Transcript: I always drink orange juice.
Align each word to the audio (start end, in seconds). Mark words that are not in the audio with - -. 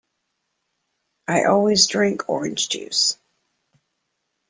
I 1.27 1.43
always 1.43 1.85
drink 1.85 2.27
orange 2.27 2.69
juice. 2.69 3.19